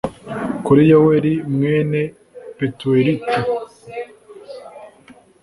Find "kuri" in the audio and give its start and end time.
0.65-0.81